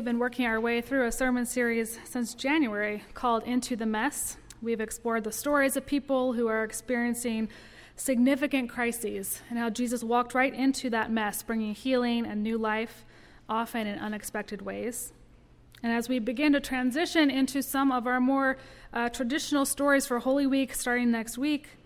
[0.00, 4.38] have been working our way through a sermon series since January called Into the Mess.
[4.62, 7.50] We've explored the stories of people who are experiencing
[7.96, 13.04] significant crises and how Jesus walked right into that mess, bringing healing and new life,
[13.46, 15.12] often in unexpected ways.
[15.82, 18.56] And as we begin to transition into some of our more
[18.94, 21.76] uh, traditional stories for Holy Week starting next week,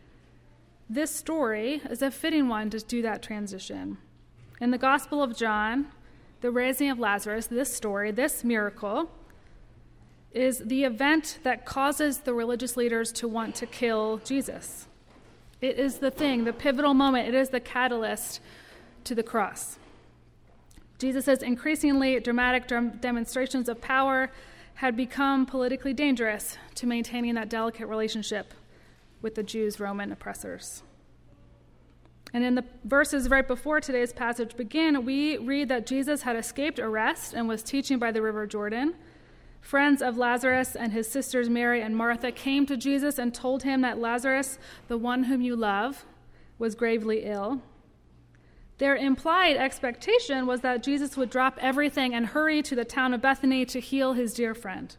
[0.89, 3.99] this story is a fitting one to do that transition.
[4.61, 5.89] In the Gospel of John,
[6.41, 9.11] the raising of Lazarus, this story, this miracle,
[10.33, 14.87] is the event that causes the religious leaders to want to kill Jesus.
[15.61, 18.41] It is the thing, the pivotal moment, it is the catalyst
[19.05, 19.79] to the cross.
[20.99, 24.31] Jesus' increasingly dramatic demonstrations of power
[24.75, 28.53] had become politically dangerous to maintaining that delicate relationship
[29.23, 30.83] with the Jews' Roman oppressors.
[32.35, 36.81] And in the verses right before today's passage begin, we read that Jesus had escaped
[36.81, 38.95] arrest and was teaching by the River Jordan.
[39.61, 43.83] Friends of Lazarus and his sisters Mary and Martha came to Jesus and told him
[43.83, 46.05] that Lazarus, the one whom you love,
[46.59, 47.63] was gravely ill.
[48.79, 53.23] Their implied expectation was that Jesus would drop everything and hurry to the town of
[53.23, 54.97] Bethany to heal his dear friend.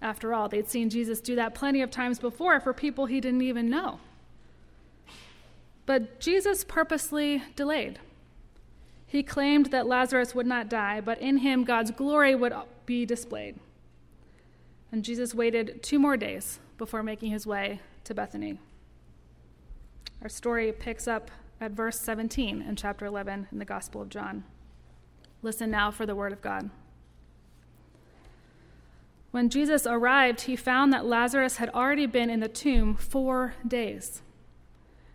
[0.00, 3.42] After all, they'd seen Jesus do that plenty of times before for people he didn't
[3.42, 4.00] even know.
[5.86, 7.98] But Jesus purposely delayed.
[9.06, 12.54] He claimed that Lazarus would not die, but in him God's glory would
[12.86, 13.58] be displayed.
[14.90, 18.58] And Jesus waited two more days before making his way to Bethany.
[20.22, 24.44] Our story picks up at verse 17 in chapter 11 in the Gospel of John.
[25.42, 26.70] Listen now for the word of God.
[29.32, 34.22] When Jesus arrived, he found that Lazarus had already been in the tomb four days.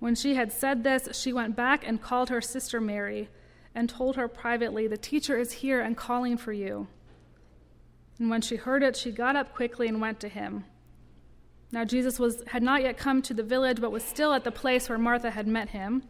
[0.00, 3.28] When she had said this, she went back and called her sister Mary
[3.74, 6.88] and told her privately, The teacher is here and calling for you.
[8.18, 10.64] And when she heard it, she got up quickly and went to him.
[11.70, 14.50] Now Jesus was, had not yet come to the village, but was still at the
[14.50, 16.02] place where Martha had met him.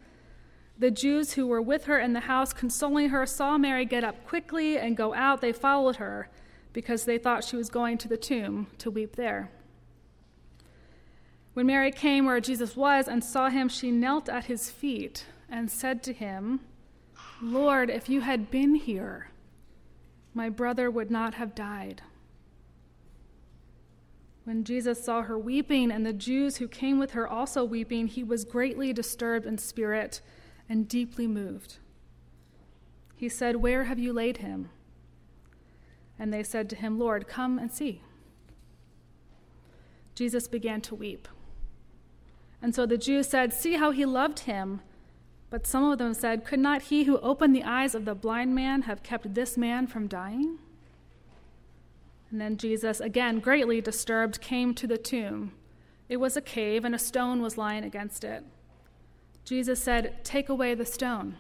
[0.79, 4.27] The Jews who were with her in the house, consoling her, saw Mary get up
[4.27, 5.41] quickly and go out.
[5.41, 6.31] They followed her
[6.73, 9.51] because they thought she was going to the tomb to weep there.
[11.61, 15.71] When Mary came where Jesus was and saw him, she knelt at his feet and
[15.71, 16.61] said to him,
[17.43, 19.29] Lord, if you had been here,
[20.33, 22.01] my brother would not have died.
[24.45, 28.25] When Jesus saw her weeping and the Jews who came with her also weeping, he
[28.25, 30.23] was greatly disturbed in spirit
[30.67, 31.77] and deeply moved.
[33.15, 34.71] He said, Where have you laid him?
[36.19, 38.01] And they said to him, Lord, come and see.
[40.15, 41.29] Jesus began to weep.
[42.63, 44.81] And so the Jews said, See how he loved him.
[45.49, 48.55] But some of them said, Could not he who opened the eyes of the blind
[48.55, 50.59] man have kept this man from dying?
[52.31, 55.53] And then Jesus, again greatly disturbed, came to the tomb.
[56.09, 58.45] It was a cave, and a stone was lying against it.
[59.45, 61.37] Jesus said, Take away the stone.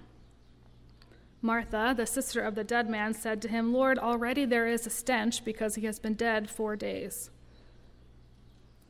[1.43, 4.91] Martha, the sister of the dead man, said to him, Lord, already there is a
[4.91, 7.31] stench because he has been dead four days.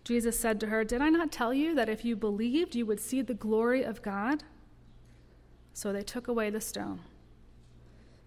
[0.05, 3.01] Jesus said to her, Did I not tell you that if you believed, you would
[3.01, 4.45] see the glory of God?
[5.73, 7.01] So they took away the stone.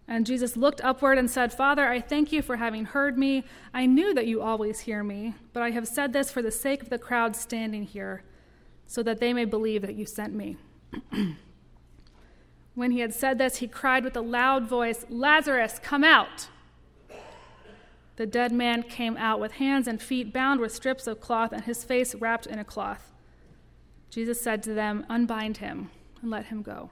[0.07, 3.45] And Jesus looked upward and said, Father, I thank you for having heard me.
[3.73, 6.81] I knew that you always hear me, but I have said this for the sake
[6.81, 8.23] of the crowd standing here,
[8.85, 10.57] so that they may believe that you sent me.
[12.75, 16.49] when he had said this, he cried with a loud voice, Lazarus, come out.
[18.15, 21.63] The dead man came out with hands and feet bound with strips of cloth and
[21.63, 23.11] his face wrapped in a cloth.
[24.09, 25.89] Jesus said to them, Unbind him
[26.21, 26.91] and let him go.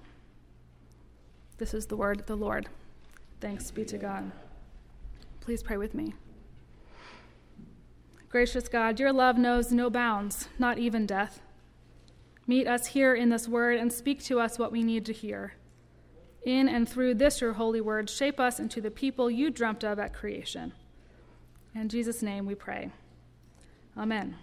[1.58, 2.70] This is the word of the Lord.
[3.40, 4.32] Thanks be to God.
[5.42, 6.16] Please pray with me.
[8.30, 11.42] Gracious God, your love knows no bounds, not even death.
[12.48, 15.54] Meet us here in this word and speak to us what we need to hear.
[16.44, 20.00] In and through this, your holy word, shape us into the people you dreamt of
[20.00, 20.74] at creation.
[21.74, 22.92] In Jesus' name we pray.
[23.98, 24.36] Amen.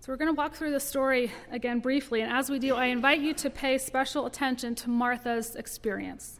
[0.00, 2.86] So, we're going to walk through the story again briefly, and as we do, I
[2.86, 6.38] invite you to pay special attention to Martha's experience.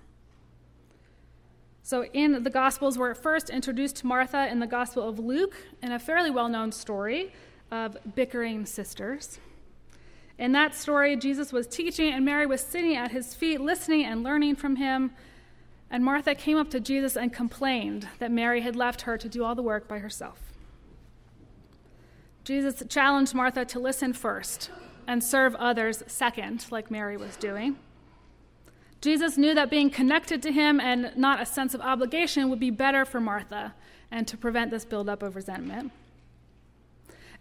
[1.82, 5.90] So, in the Gospels, we're first introduced to Martha in the Gospel of Luke in
[5.90, 7.32] a fairly well known story
[7.70, 9.38] of bickering sisters.
[10.38, 14.22] In that story, Jesus was teaching, and Mary was sitting at his feet, listening and
[14.22, 15.10] learning from him.
[15.90, 19.44] And Martha came up to Jesus and complained that Mary had left her to do
[19.44, 20.52] all the work by herself.
[22.44, 24.70] Jesus challenged Martha to listen first
[25.06, 27.76] and serve others second, like Mary was doing.
[29.00, 32.70] Jesus knew that being connected to him and not a sense of obligation would be
[32.70, 33.75] better for Martha
[34.11, 35.93] and to prevent this buildup of resentment.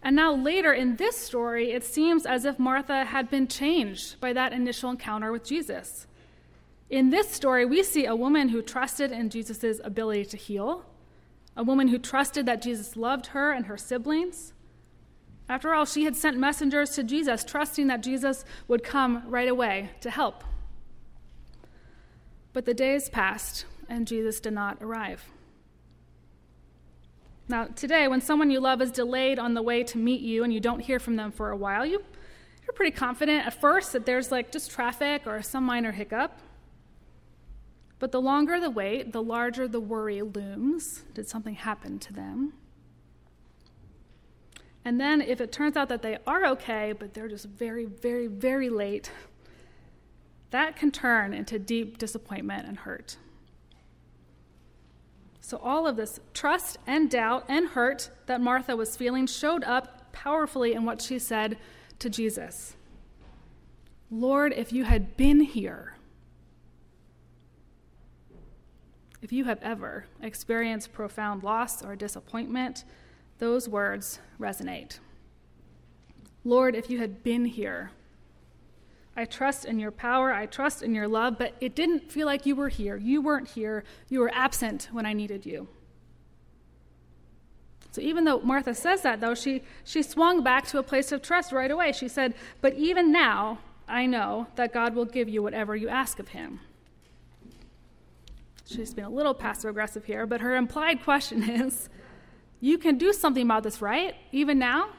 [0.02, 4.32] And now, later in this story, it seems as if Martha had been changed by
[4.32, 6.06] that initial encounter with Jesus.
[6.90, 10.86] In this story, we see a woman who trusted in Jesus' ability to heal,
[11.56, 14.54] a woman who trusted that Jesus loved her and her siblings.
[15.50, 19.90] After all, she had sent messengers to Jesus, trusting that Jesus would come right away
[20.00, 20.44] to help.
[22.52, 25.24] But the days passed, and Jesus did not arrive.
[27.48, 30.52] Now, today, when someone you love is delayed on the way to meet you and
[30.52, 32.02] you don't hear from them for a while, you,
[32.62, 36.38] you're pretty confident at first that there's like just traffic or some minor hiccup.
[37.98, 41.04] But the longer the wait, the larger the worry looms.
[41.14, 42.52] Did something happen to them?
[44.84, 48.26] And then, if it turns out that they are okay, but they're just very, very,
[48.26, 49.10] very late,
[50.50, 53.16] that can turn into deep disappointment and hurt.
[55.40, 60.12] So, all of this trust and doubt and hurt that Martha was feeling showed up
[60.12, 61.58] powerfully in what she said
[61.98, 62.74] to Jesus
[64.10, 65.97] Lord, if you had been here,
[69.22, 72.84] if you have ever experienced profound loss or disappointment,
[73.38, 74.98] those words resonate.
[76.44, 77.90] Lord, if you had been here,
[79.16, 80.32] I trust in your power.
[80.32, 82.96] I trust in your love, but it didn't feel like you were here.
[82.96, 83.82] You weren't here.
[84.08, 85.66] You were absent when I needed you.
[87.90, 91.20] So even though Martha says that, though, she, she swung back to a place of
[91.20, 91.90] trust right away.
[91.90, 96.20] She said, But even now, I know that God will give you whatever you ask
[96.20, 96.60] of him.
[98.68, 101.88] She's been a little passive aggressive here, but her implied question is
[102.60, 104.14] You can do something about this, right?
[104.30, 104.90] Even now?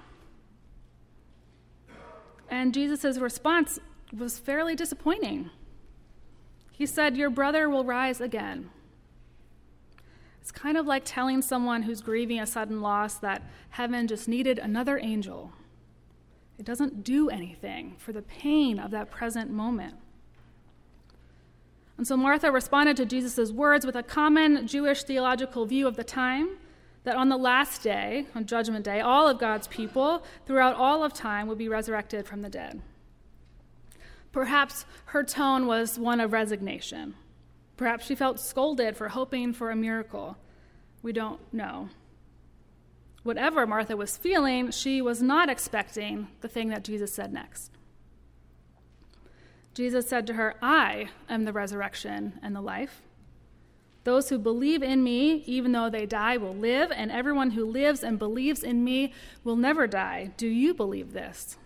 [2.49, 3.79] And Jesus' response
[4.11, 5.51] was fairly disappointing.
[6.71, 8.71] He said, Your brother will rise again.
[10.41, 14.57] It's kind of like telling someone who's grieving a sudden loss that heaven just needed
[14.57, 15.51] another angel.
[16.57, 19.95] It doesn't do anything for the pain of that present moment.
[21.99, 26.03] And so Martha responded to Jesus' words with a common Jewish theological view of the
[26.05, 26.51] time
[27.03, 31.13] that on the last day, on Judgment Day, all of God's people throughout all of
[31.13, 32.81] time would be resurrected from the dead.
[34.31, 37.15] Perhaps her tone was one of resignation.
[37.75, 40.37] Perhaps she felt scolded for hoping for a miracle.
[41.03, 41.89] We don't know.
[43.23, 47.73] Whatever Martha was feeling, she was not expecting the thing that Jesus said next.
[49.79, 53.01] Jesus said to her, I am the resurrection and the life.
[54.03, 58.03] Those who believe in me, even though they die, will live, and everyone who lives
[58.03, 59.13] and believes in me
[59.45, 60.31] will never die.
[60.35, 61.57] Do you believe this?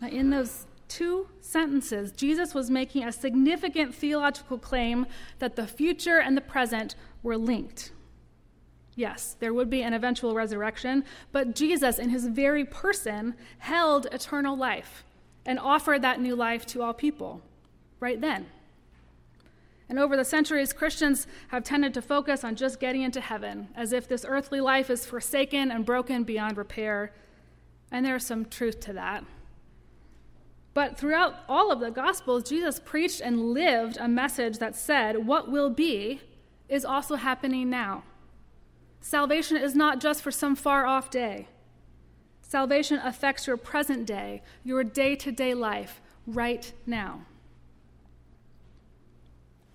[0.00, 5.04] In those two sentences, Jesus was making a significant theological claim
[5.40, 6.94] that the future and the present
[7.24, 7.90] were linked.
[8.94, 14.56] Yes, there would be an eventual resurrection, but Jesus, in his very person, held eternal
[14.56, 15.02] life
[15.46, 17.40] and offer that new life to all people
[18.00, 18.46] right then.
[19.88, 23.92] And over the centuries, Christians have tended to focus on just getting into heaven, as
[23.92, 27.12] if this earthly life is forsaken and broken beyond repair.
[27.92, 29.24] And there's some truth to that.
[30.74, 35.50] But throughout all of the Gospels, Jesus preached and lived a message that said, What
[35.50, 36.20] will be
[36.68, 38.02] is also happening now.
[39.00, 41.46] Salvation is not just for some far off day.
[42.48, 47.22] Salvation affects your present day, your day to day life, right now.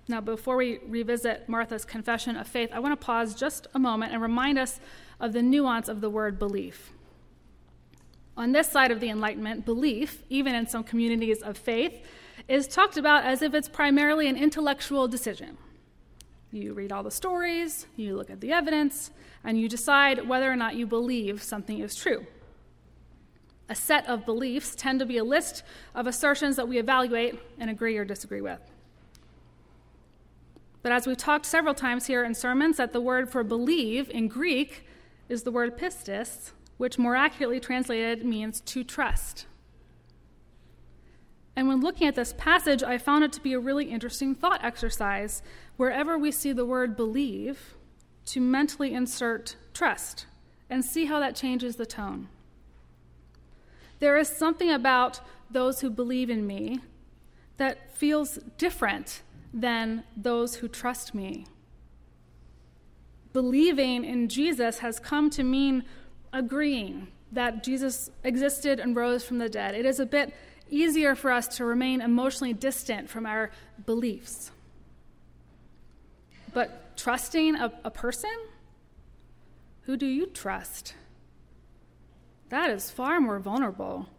[0.08, 4.13] Now, before we revisit Martha's confession of faith, I want to pause just a moment
[4.13, 4.80] and remind us
[5.20, 6.94] of the nuance of the word belief.
[8.38, 12.01] On this side of the Enlightenment, belief, even in some communities of faith,
[12.48, 15.58] is talked about as if it's primarily an intellectual decision.
[16.51, 19.12] You read all the stories, you look at the evidence,
[19.44, 22.25] and you decide whether or not you believe something is true.
[23.72, 25.63] A set of beliefs tend to be a list
[25.96, 28.60] of assertions that we evaluate and agree or disagree with.
[30.84, 34.28] But as we've talked several times here in sermons, that the word for believe in
[34.28, 34.86] Greek
[35.30, 39.46] is the word pistis, which more accurately translated means to trust.
[41.56, 44.66] And when looking at this passage, I found it to be a really interesting thought
[44.66, 45.42] exercise.
[45.78, 47.78] Wherever we see the word believe,
[48.25, 50.25] to mentally insert trust
[50.70, 52.28] and see how that changes the tone.
[54.01, 56.79] There is something about those who believe in me
[57.58, 59.22] that feels different
[59.53, 61.46] than those who trust me.
[63.31, 65.84] Believing in Jesus has come to mean
[66.34, 69.75] agreeing that Jesus existed and rose from the dead.
[69.75, 70.34] It is a bit
[70.72, 73.51] easier for us to remain emotionally distant from our
[73.86, 74.50] beliefs.
[76.55, 78.31] But trusting a, a person?
[79.84, 80.96] Who do you trust?
[82.51, 84.10] That is far more vulnerable.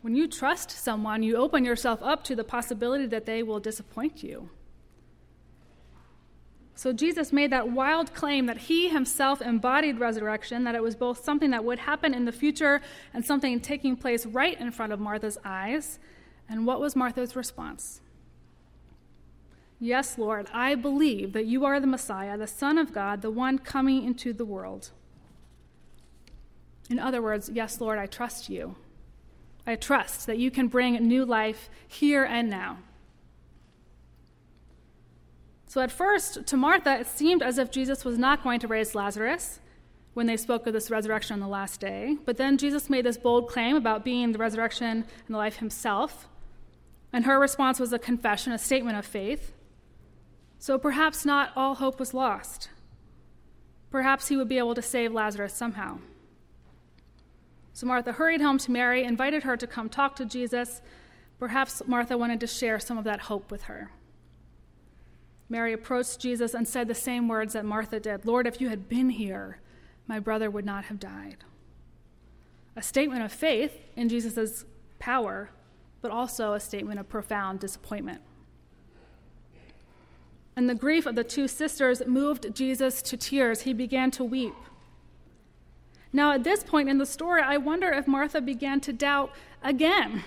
[0.00, 4.22] When you trust someone, you open yourself up to the possibility that they will disappoint
[4.22, 4.48] you.
[6.76, 11.24] So Jesus made that wild claim that he himself embodied resurrection, that it was both
[11.24, 12.80] something that would happen in the future
[13.12, 15.98] and something taking place right in front of Martha's eyes.
[16.48, 18.00] And what was Martha's response?
[19.80, 23.58] Yes, Lord, I believe that you are the Messiah, the Son of God, the one
[23.58, 24.90] coming into the world.
[26.90, 28.74] In other words, yes, Lord, I trust you.
[29.66, 32.78] I trust that you can bring new life here and now.
[35.66, 38.96] So at first, to Martha, it seemed as if Jesus was not going to raise
[38.96, 39.60] Lazarus
[40.14, 42.16] when they spoke of this resurrection on the last day.
[42.24, 46.28] But then Jesus made this bold claim about being the resurrection and the life himself.
[47.12, 49.52] And her response was a confession, a statement of faith.
[50.58, 52.68] So perhaps not all hope was lost.
[53.92, 55.98] Perhaps he would be able to save Lazarus somehow.
[57.80, 60.82] So Martha hurried home to Mary, invited her to come talk to Jesus.
[61.38, 63.90] Perhaps Martha wanted to share some of that hope with her.
[65.48, 68.90] Mary approached Jesus and said the same words that Martha did Lord, if you had
[68.90, 69.60] been here,
[70.06, 71.38] my brother would not have died.
[72.76, 74.66] A statement of faith in Jesus'
[74.98, 75.48] power,
[76.02, 78.20] but also a statement of profound disappointment.
[80.54, 83.62] And the grief of the two sisters moved Jesus to tears.
[83.62, 84.52] He began to weep.
[86.12, 90.24] Now, at this point in the story, I wonder if Martha began to doubt again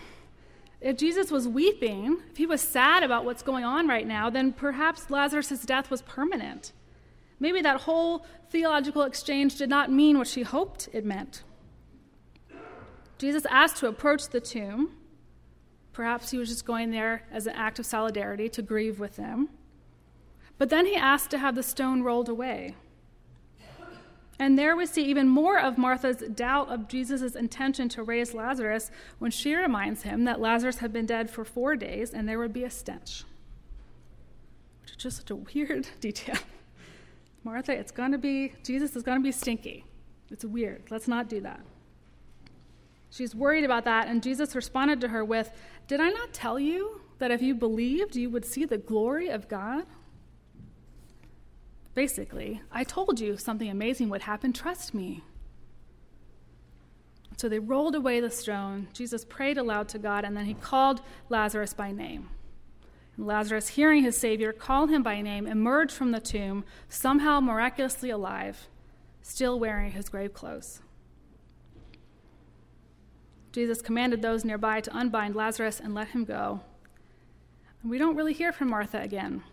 [0.83, 4.51] if Jesus was weeping, if he was sad about what's going on right now, then
[4.51, 6.73] perhaps Lazarus' death was permanent.
[7.39, 11.43] Maybe that whole theological exchange did not mean what she hoped it meant.
[13.17, 14.91] Jesus asked to approach the tomb.
[15.93, 19.47] Perhaps he was just going there as an act of solidarity to grieve with them.
[20.57, 22.75] But then he asked to have the stone rolled away.
[24.39, 28.89] And there we see even more of Martha's doubt of Jesus' intention to raise Lazarus
[29.19, 32.53] when she reminds him that Lazarus had been dead for four days and there would
[32.53, 33.23] be a stench.
[34.81, 36.37] Which is just such a weird detail.
[37.43, 39.85] Martha, it's going to be, Jesus is going to be stinky.
[40.31, 40.83] It's weird.
[40.89, 41.59] Let's not do that.
[43.11, 45.51] She's worried about that, and Jesus responded to her with,
[45.87, 49.47] Did I not tell you that if you believed, you would see the glory of
[49.47, 49.85] God?
[51.95, 54.51] Basically, I told you something amazing would happen.
[54.51, 55.23] Trust me.
[57.37, 58.87] So they rolled away the stone.
[58.93, 62.29] Jesus prayed aloud to God, and then he called Lazarus by name.
[63.17, 68.09] And Lazarus, hearing his Savior call him by name, emerged from the tomb, somehow miraculously
[68.09, 68.67] alive,
[69.21, 70.81] still wearing his grave clothes.
[73.51, 76.61] Jesus commanded those nearby to unbind Lazarus and let him go.
[77.81, 79.43] And we don't really hear from Martha again.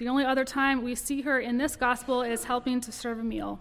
[0.00, 3.22] The only other time we see her in this gospel is helping to serve a
[3.22, 3.60] meal.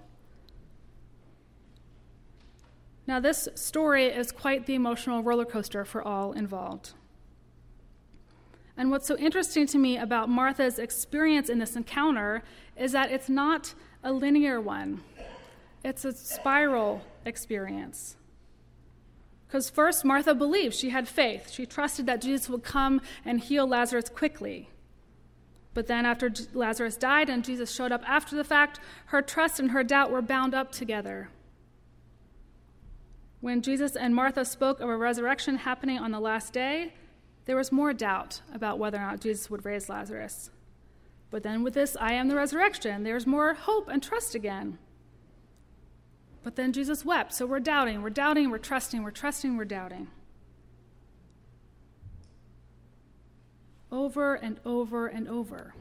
[3.05, 6.93] Now, this story is quite the emotional roller coaster for all involved.
[8.77, 12.41] And what's so interesting to me about Martha's experience in this encounter
[12.77, 15.03] is that it's not a linear one,
[15.84, 18.15] it's a spiral experience.
[19.46, 21.51] Because first, Martha believed, she had faith.
[21.51, 24.69] She trusted that Jesus would come and heal Lazarus quickly.
[25.74, 29.72] But then, after Lazarus died and Jesus showed up after the fact, her trust and
[29.72, 31.30] her doubt were bound up together.
[33.40, 36.94] When Jesus and Martha spoke of a resurrection happening on the last day,
[37.46, 40.52] there was more doubt about whether or not Jesus would raise Lazarus.
[41.32, 44.80] But then, with this, I am the resurrection, there's more hope and trust again.
[46.44, 50.08] But then Jesus wept, so we're doubting, we're doubting, we're trusting, we're trusting, we're doubting.
[53.91, 55.74] Over and over and over.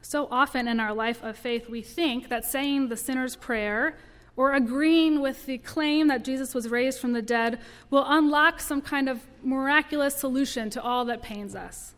[0.00, 3.96] So often in our life of faith, we think that saying the sinner's prayer
[4.36, 7.58] or agreeing with the claim that Jesus was raised from the dead
[7.90, 11.94] will unlock some kind of miraculous solution to all that pains us.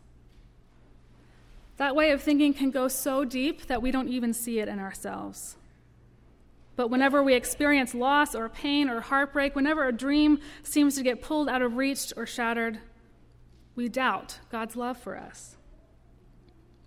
[1.77, 4.79] That way of thinking can go so deep that we don't even see it in
[4.79, 5.55] ourselves.
[6.75, 11.21] But whenever we experience loss or pain or heartbreak, whenever a dream seems to get
[11.21, 12.79] pulled out of reach or shattered,
[13.79, 15.55] we doubt God's love for us.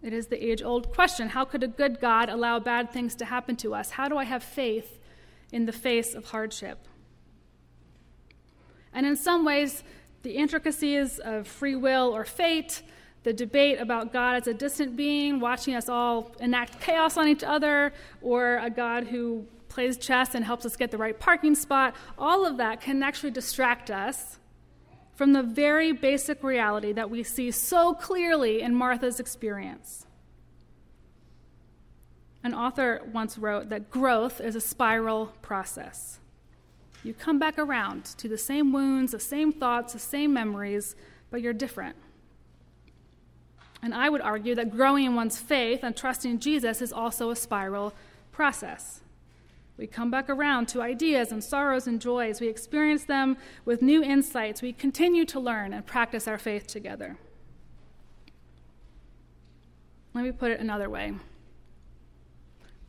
[0.02, 3.25] It is the age old question how could a good God allow bad things to
[3.25, 3.92] happen to us?
[3.92, 4.99] How do I have faith
[5.52, 6.87] in the face of hardship?
[8.92, 9.82] And in some ways,
[10.22, 12.82] the intricacies of free will or fate,
[13.22, 17.42] the debate about God as a distant being watching us all enact chaos on each
[17.42, 21.96] other, or a God who plays chess and helps us get the right parking spot,
[22.18, 24.38] all of that can actually distract us
[25.14, 30.07] from the very basic reality that we see so clearly in Martha's experience.
[32.45, 36.19] An author once wrote that growth is a spiral process.
[37.04, 40.97] You come back around to the same wounds, the same thoughts, the same memories,
[41.31, 41.97] but you're different.
[43.83, 47.37] And I would argue that growing in one's faith and trusting Jesus is also a
[47.37, 47.92] spiral
[48.31, 49.01] process.
[49.76, 52.41] We come back around to ideas and sorrows and joys.
[52.41, 54.62] We experience them with new insights.
[54.62, 57.17] We continue to learn and practice our faith together.
[60.14, 61.14] Let me put it another way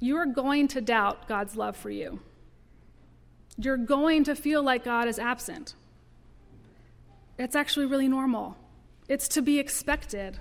[0.04, 2.20] you are going to doubt God's love for you.
[3.58, 5.76] You're going to feel like God is absent.
[7.40, 8.58] It's actually really normal,
[9.08, 10.40] it's to be expected.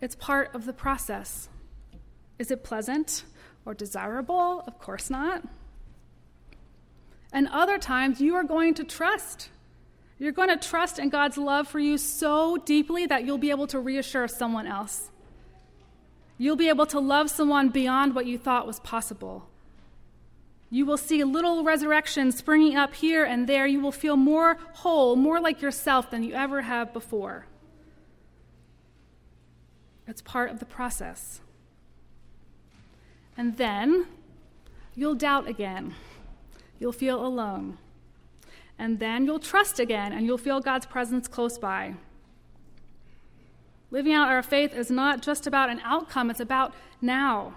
[0.00, 1.48] It's part of the process.
[2.38, 3.22] Is it pleasant
[3.66, 4.62] or desirable?
[4.66, 5.42] Of course not.
[7.32, 9.48] And other times you are going to trust.
[10.18, 13.66] You're going to trust in God's love for you so deeply that you'll be able
[13.68, 15.10] to reassure someone else.
[16.38, 19.48] You'll be able to love someone beyond what you thought was possible.
[20.70, 23.66] You will see little resurrections springing up here and there.
[23.66, 27.46] You will feel more whole, more like yourself than you ever have before.
[30.06, 31.40] It's part of the process.
[33.36, 34.06] And then
[34.94, 35.94] you'll doubt again.
[36.78, 37.78] You'll feel alone.
[38.78, 41.94] And then you'll trust again, and you'll feel God's presence close by.
[43.90, 47.54] Living out our faith is not just about an outcome, it's about now.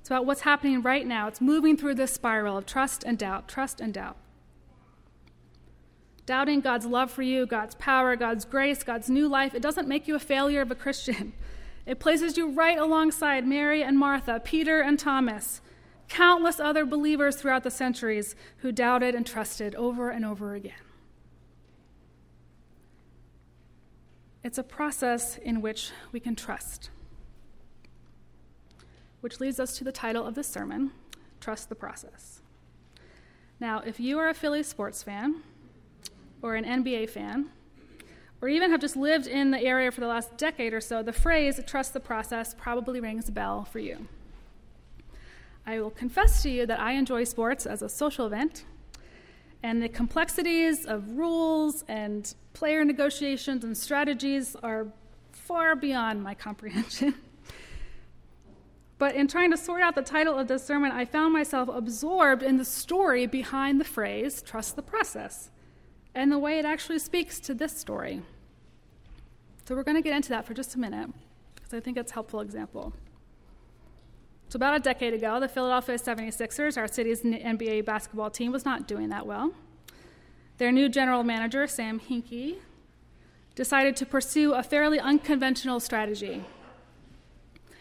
[0.00, 1.28] It's about what's happening right now.
[1.28, 4.16] It's moving through this spiral of trust and doubt, trust and doubt.
[6.26, 10.08] Doubting God's love for you, God's power, God's grace, God's new life, it doesn't make
[10.08, 11.32] you a failure of a Christian.
[11.86, 15.60] It places you right alongside Mary and Martha, Peter and Thomas,
[16.08, 20.72] countless other believers throughout the centuries who doubted and trusted over and over again.
[24.42, 26.90] It's a process in which we can trust.
[29.20, 30.92] Which leads us to the title of this sermon
[31.40, 32.40] Trust the Process.
[33.60, 35.42] Now, if you are a Philly sports fan,
[36.42, 37.50] or an NBA fan,
[38.44, 41.14] or even have just lived in the area for the last decade or so, the
[41.14, 44.06] phrase trust the process probably rings a bell for you.
[45.66, 48.66] I will confess to you that I enjoy sports as a social event,
[49.62, 54.88] and the complexities of rules and player negotiations and strategies are
[55.32, 57.14] far beyond my comprehension.
[58.98, 62.42] but in trying to sort out the title of this sermon, I found myself absorbed
[62.42, 65.48] in the story behind the phrase, trust the process,
[66.14, 68.20] and the way it actually speaks to this story.
[69.64, 71.08] So we're going to get into that for just a minute,
[71.54, 72.92] because I think it's a helpful example.
[74.50, 78.86] So, about a decade ago, the Philadelphia 76ers, our city's NBA basketball team, was not
[78.86, 79.52] doing that well.
[80.58, 82.56] Their new general manager, Sam Hinkie,
[83.54, 86.44] decided to pursue a fairly unconventional strategy.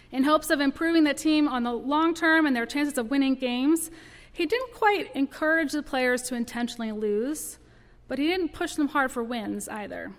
[0.10, 3.36] In hopes of improving the team on the long term and their chances of winning
[3.36, 3.92] games,
[4.32, 7.60] he didn't quite encourage the players to intentionally lose,
[8.08, 10.14] but he didn't push them hard for wins either.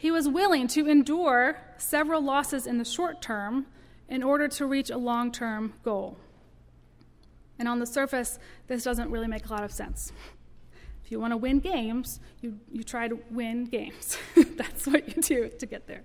[0.00, 3.66] He was willing to endure several losses in the short term
[4.08, 6.16] in order to reach a long term goal.
[7.58, 10.10] And on the surface, this doesn't really make a lot of sense.
[11.04, 14.16] If you want to win games, you, you try to win games.
[14.56, 16.04] That's what you do to get there.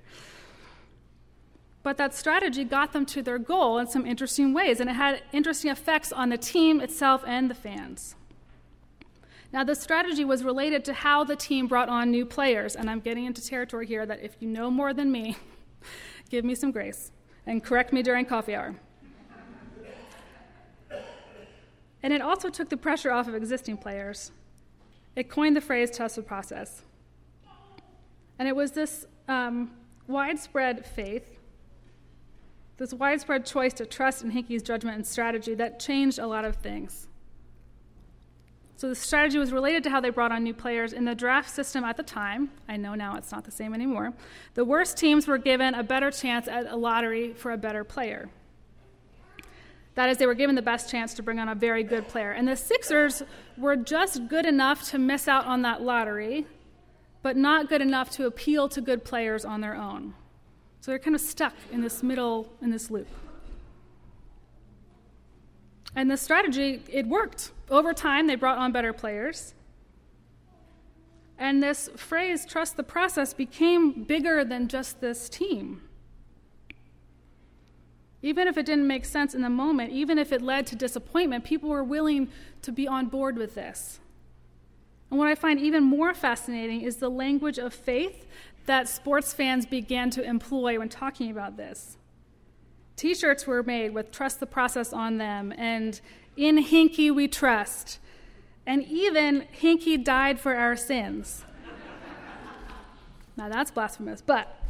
[1.82, 5.24] But that strategy got them to their goal in some interesting ways, and it had
[5.32, 8.16] interesting effects on the team itself and the fans.
[9.56, 13.00] Now, the strategy was related to how the team brought on new players, and I'm
[13.00, 15.38] getting into territory here that if you know more than me,
[16.30, 17.14] give me some grace
[17.46, 18.76] and correct me during coffee hour.
[22.04, 24.34] And it also took the pressure off of existing players.
[25.16, 26.82] It coined the phrase the process.
[28.38, 29.72] And it was this um,
[30.06, 31.40] widespread faith
[32.76, 36.58] This widespread choice to trust in Hinkie's judgment and strategy that changed a lot of
[36.58, 37.08] things.
[38.78, 40.92] So the strategy was related to how they brought on new players.
[40.92, 44.14] In the draft system at the time, I know now it's not the same anymore,
[44.54, 48.30] the worst teams were given a better chance at a lottery for a better player.
[49.96, 52.32] That is, they were given the best chance to bring on a very good player.
[52.32, 53.24] And the Sixers
[53.58, 56.46] were just good enough to miss out on that lottery,
[57.24, 60.14] but not good enough to appeal to good players on their own.
[60.82, 63.08] So they're kind of stuck in this middle, in this loop.
[65.96, 67.52] And the strategy, it worked.
[67.70, 69.54] Over time, they brought on better players.
[71.38, 75.82] And this phrase, trust the process, became bigger than just this team.
[78.22, 81.44] Even if it didn't make sense in the moment, even if it led to disappointment,
[81.44, 82.30] people were willing
[82.62, 84.00] to be on board with this.
[85.10, 88.26] And what I find even more fascinating is the language of faith
[88.66, 91.98] that sports fans began to employ when talking about this.
[92.96, 96.00] T shirts were made with Trust the Process on them, and
[96.38, 98.00] In Hinkie We Trust.
[98.66, 101.46] And even Hinkie died for our sins.
[103.38, 104.62] now that's blasphemous, but.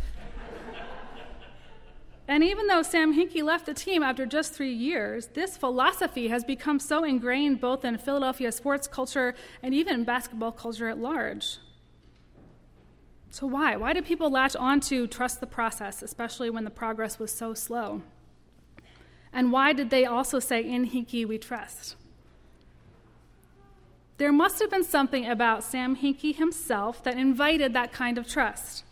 [2.28, 6.44] And even though Sam Hinkie left the team after just three years, this philosophy has
[6.44, 11.60] become so ingrained both in Philadelphia sports culture and even basketball culture at large.
[13.30, 13.76] So, why?
[13.76, 17.54] Why do people latch on to trust the process, especially when the progress was so
[17.54, 18.02] slow?
[19.36, 21.98] And why did they also say, In Hinkie we trust?
[24.18, 28.86] There must have been something about Sam Hinkie himself that invited that kind of trust.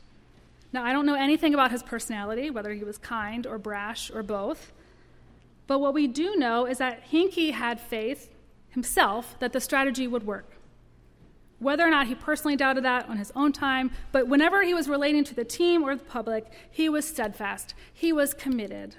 [0.73, 4.21] Now, I don't know anything about his personality, whether he was kind or brash or
[4.21, 4.73] both.
[5.65, 8.29] But what we do know is that Hinkie had faith
[8.69, 10.58] himself that the strategy would work.
[11.60, 14.89] Whether or not he personally doubted that on his own time, but whenever he was
[14.89, 17.73] relating to the team or the public, he was steadfast.
[17.93, 18.97] He was committed.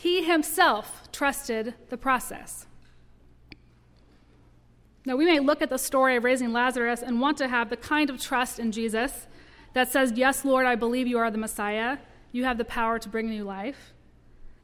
[0.00, 2.66] He himself trusted the process.
[5.04, 7.76] Now, we may look at the story of raising Lazarus and want to have the
[7.76, 9.26] kind of trust in Jesus
[9.74, 11.98] that says, Yes, Lord, I believe you are the Messiah.
[12.32, 13.92] You have the power to bring new life.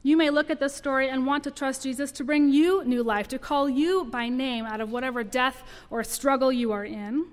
[0.01, 3.03] You may look at this story and want to trust Jesus to bring you new
[3.03, 7.27] life, to call you by name out of whatever death or struggle you are in.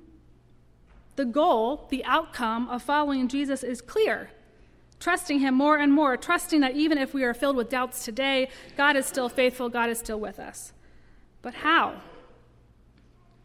[1.16, 4.28] The goal, the outcome of following Jesus is clear
[5.00, 8.48] trusting Him more and more, trusting that even if we are filled with doubts today,
[8.76, 10.72] God is still faithful, God is still with us.
[11.42, 12.00] But how?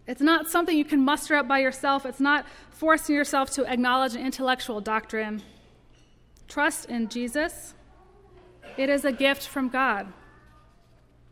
[0.08, 2.06] It's not something you can muster up by yourself.
[2.06, 5.44] It's not forcing yourself to acknowledge an intellectual doctrine.
[6.48, 7.76] Trust in Jesus.
[8.76, 10.12] It is a gift from God.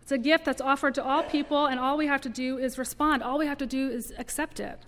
[0.03, 2.77] It's a gift that's offered to all people, and all we have to do is
[2.77, 3.23] respond.
[3.23, 4.80] All we have to do is accept it.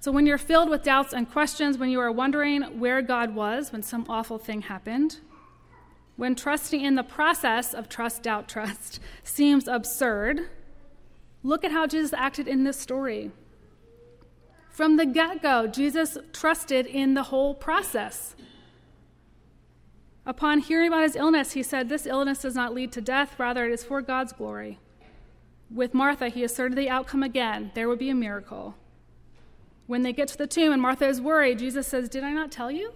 [0.00, 3.72] So, when you're filled with doubts and questions, when you are wondering where God was
[3.72, 5.18] when some awful thing happened,
[6.16, 10.48] when trusting in the process of trust, doubt, trust seems absurd,
[11.42, 13.30] look at how Jesus acted in this story.
[14.70, 18.36] From the get go, Jesus trusted in the whole process.
[20.26, 23.64] Upon hearing about his illness, he said, This illness does not lead to death, rather,
[23.64, 24.78] it is for God's glory.
[25.72, 28.74] With Martha, he asserted the outcome again there would be a miracle.
[29.86, 32.50] When they get to the tomb and Martha is worried, Jesus says, Did I not
[32.50, 32.92] tell you?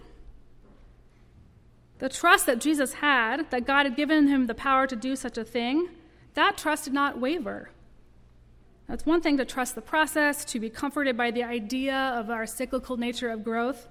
[1.99, 5.37] The trust that Jesus had, that God had given him the power to do such
[5.37, 5.89] a thing,
[6.33, 7.69] that trust did not waver.
[8.87, 12.45] That's one thing to trust the process, to be comforted by the idea of our
[12.45, 13.87] cyclical nature of growth.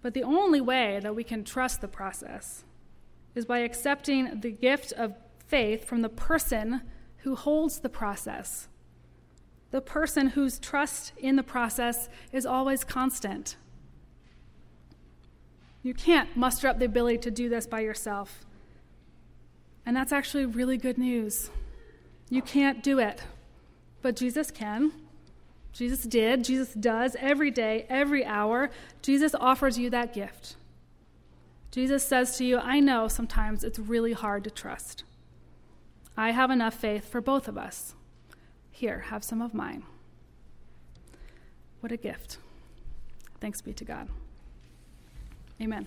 [0.00, 2.64] But the only way that we can trust the process
[3.34, 5.14] is by accepting the gift of
[5.46, 6.80] faith from the person
[7.18, 8.68] who holds the process
[9.70, 13.56] the person whose trust in the process is always constant.
[15.82, 18.44] You can't muster up the ability to do this by yourself.
[19.86, 21.50] And that's actually really good news.
[22.28, 23.22] You can't do it,
[24.02, 24.92] but Jesus can.
[25.72, 28.70] Jesus did, Jesus does every day, every hour.
[29.02, 30.56] Jesus offers you that gift.
[31.70, 35.04] Jesus says to you, I know sometimes it's really hard to trust.
[36.16, 37.94] I have enough faith for both of us.
[38.80, 39.82] Here, have some of mine.
[41.80, 42.38] What a gift.
[43.38, 44.08] Thanks be to God.
[45.60, 45.86] Amen.